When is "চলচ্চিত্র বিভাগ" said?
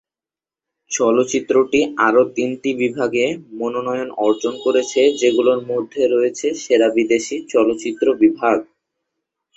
7.53-8.57